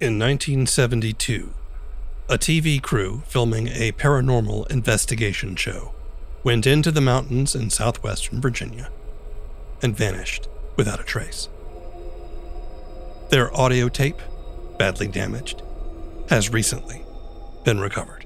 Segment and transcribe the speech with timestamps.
[0.00, 1.52] In 1972,
[2.30, 5.92] a TV crew filming a paranormal investigation show
[6.42, 8.88] went into the mountains in southwestern Virginia
[9.82, 11.50] and vanished without a trace.
[13.28, 14.22] Their audio tape,
[14.78, 15.62] badly damaged,
[16.30, 17.02] has recently
[17.66, 18.19] been recovered.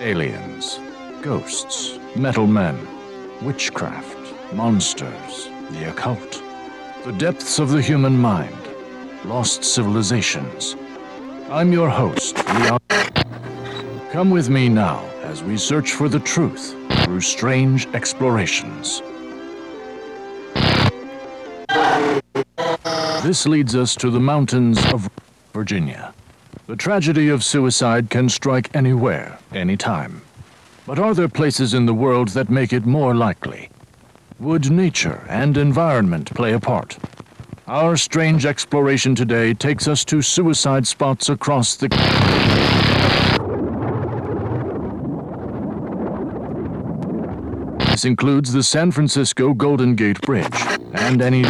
[0.00, 0.80] Aliens,
[1.22, 2.76] ghosts, metal men,
[3.42, 4.18] witchcraft,
[4.52, 6.42] monsters, the occult,
[7.04, 8.56] the depths of the human mind,
[9.24, 10.74] lost civilizations.
[11.48, 12.80] I'm your host, Leon.
[14.10, 19.00] Come with me now as we search for the truth through strange explorations.
[23.22, 25.08] This leads us to the mountains of
[25.52, 26.12] Virginia.
[26.66, 30.22] The tragedy of suicide can strike anywhere, anytime.
[30.86, 33.68] But are there places in the world that make it more likely?
[34.40, 36.96] Would nature and environment play a part?
[37.66, 41.88] Our strange exploration today takes us to suicide spots across the.
[47.90, 50.48] This includes the San Francisco Golden Gate Bridge
[50.94, 51.44] and any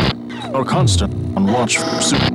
[0.53, 2.34] are constant on watch for su-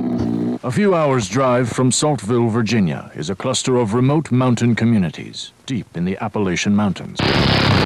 [0.62, 5.86] A few hours' drive from Saltville, Virginia, is a cluster of remote mountain communities deep
[5.96, 7.18] in the Appalachian Mountains.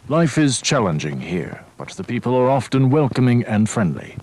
[0.08, 4.16] Life is challenging here, but the people are often welcoming and friendly.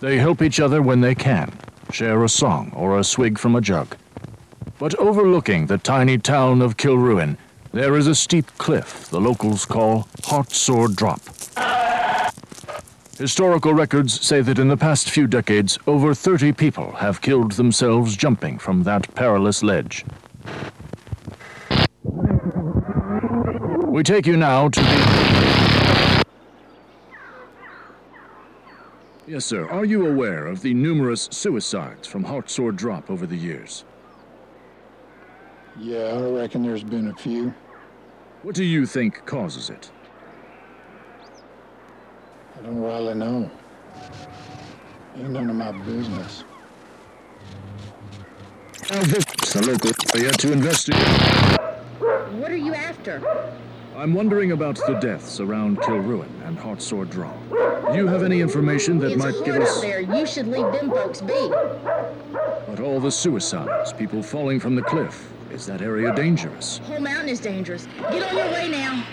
[0.00, 1.52] They help each other when they can,
[1.92, 3.96] share a song or a swig from a jug.
[4.80, 7.36] But overlooking the tiny town of Kilruane,
[7.72, 11.20] there is a steep cliff the locals call Heart Sore Drop.
[13.18, 18.16] Historical records say that in the past few decades, over 30 people have killed themselves
[18.16, 20.04] jumping from that perilous ledge.
[23.86, 26.24] We take you now to the.
[29.28, 29.68] Yes, sir.
[29.68, 33.84] Are you aware of the numerous suicides from Heartsore Drop over the years?
[35.78, 37.54] Yeah, I reckon there's been a few.
[38.42, 39.92] What do you think causes it?
[42.56, 43.50] I don't really know.
[45.16, 46.44] Ain't none of my business.
[48.90, 51.00] It's the local area to investigate.
[52.38, 53.22] What are you after?
[53.96, 57.36] I'm wondering about the deaths around Kilruane and Heartsore Drop.
[57.92, 60.00] Do you have any information that it's might hard give up us there.
[60.00, 61.48] You should leave them folks be.
[61.48, 66.78] But all the suicides, people falling from the cliff, is that area dangerous?
[66.78, 67.86] Whole mountain is dangerous.
[68.10, 69.04] Get on your way now.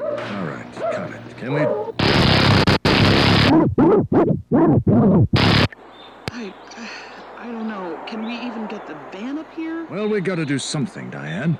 [0.00, 1.36] All right, cut it.
[1.38, 1.89] Can we?
[6.32, 6.54] I,
[7.38, 8.02] I don't know.
[8.06, 9.84] Can we even get the van up here?
[9.90, 11.58] Well, we gotta do something, Diane.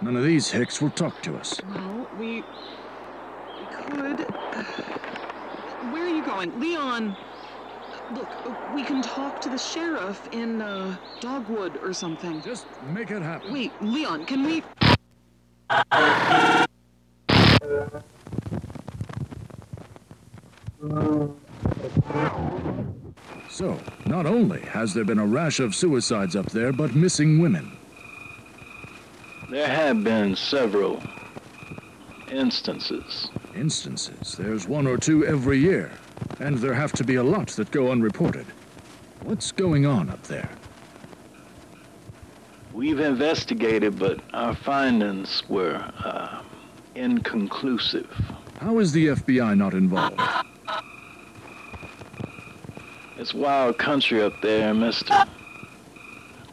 [0.00, 1.60] None of these hicks will talk to us.
[1.68, 2.42] Well, we, we
[3.72, 4.20] could.
[5.92, 7.16] Where are you going, Leon?
[8.14, 8.28] Look,
[8.74, 12.40] we can talk to the sheriff in uh, Dogwood or something.
[12.42, 13.52] Just make it happen.
[13.52, 14.62] Wait, Leon, can we?
[23.60, 27.70] So, not only has there been a rash of suicides up there, but missing women.
[29.50, 31.02] There have been several
[32.32, 33.28] instances.
[33.54, 34.34] Instances.
[34.38, 35.92] There's one or two every year,
[36.38, 38.46] and there have to be a lot that go unreported.
[39.24, 40.48] What's going on up there?
[42.72, 46.40] We've investigated, but our findings were uh,
[46.94, 48.10] inconclusive.
[48.58, 50.18] How is the FBI not involved?
[53.20, 55.26] It's wild country up there, mister.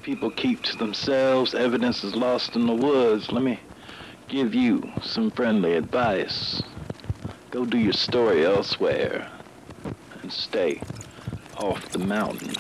[0.04, 3.32] People keep to themselves, evidence is lost in the woods.
[3.32, 3.58] Let me
[4.28, 6.62] give you some friendly advice.
[7.52, 9.32] Go do your story elsewhere
[10.22, 10.82] and stay
[11.56, 12.54] off the mountain.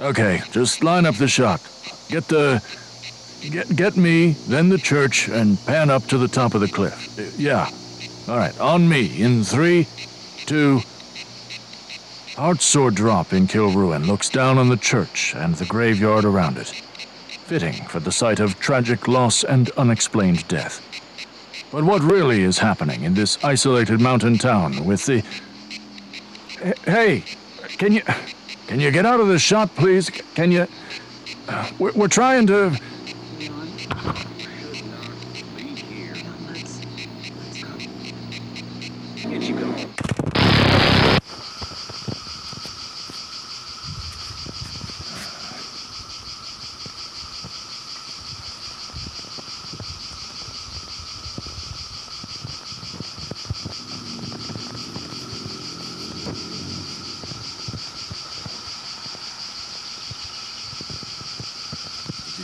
[0.00, 1.60] Okay, just line up the shot.
[2.08, 2.64] Get the.
[3.50, 7.14] Get, get me, then the church, and pan up to the top of the cliff.
[7.38, 7.68] Yeah.
[8.28, 9.20] All right, on me.
[9.20, 9.88] In three,
[10.46, 10.80] two.
[12.36, 16.68] Heartsore Drop in Kilruane looks down on the church and the graveyard around it.
[16.68, 20.80] Fitting for the site of tragic loss and unexplained death.
[21.72, 25.22] But what really is happening in this isolated mountain town with the.
[26.84, 27.24] Hey,
[27.76, 28.02] can you.
[28.68, 30.08] Can you get out of the shot, please?
[30.08, 30.66] Can you.
[31.48, 32.78] uh, We're, we're trying to.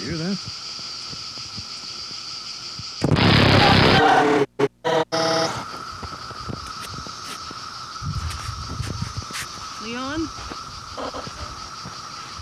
[0.08, 0.38] Hear that?
[9.82, 10.20] Leon?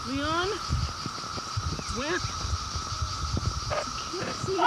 [0.06, 0.48] Leon?
[1.96, 2.20] Where?
[3.72, 4.62] I can't see.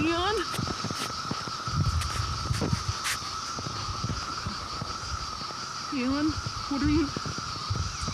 [0.00, 0.34] Leon?
[5.92, 6.26] Leon,
[6.68, 7.06] what are you?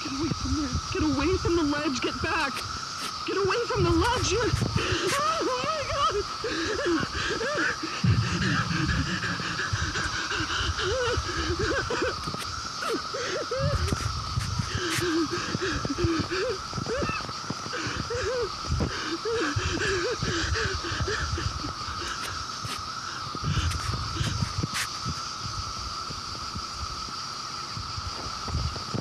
[0.04, 0.74] Get away from there.
[0.92, 2.02] Get away from the ledge.
[2.02, 2.77] Get back.
[3.38, 3.90] Get away from the.
[4.30, 4.50] You're...
[5.14, 6.14] Oh my god!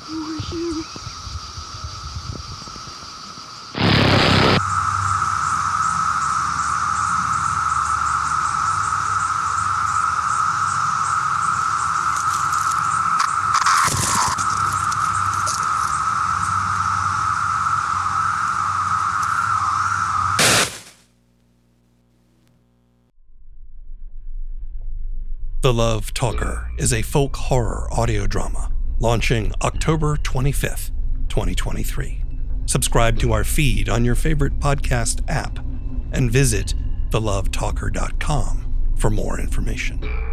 [0.06, 1.07] Who are
[25.68, 30.92] The Love Talker is a folk horror audio drama launching October 25th,
[31.28, 32.22] 2023.
[32.64, 35.58] Subscribe to our feed on your favorite podcast app
[36.10, 36.72] and visit
[37.10, 40.27] thelovetalker.com for more information.